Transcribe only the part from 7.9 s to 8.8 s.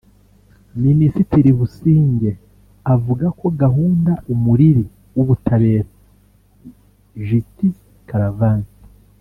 Caravan)